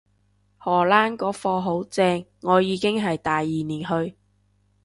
[0.57, 4.17] 荷蘭個課好正，我已經係第二年去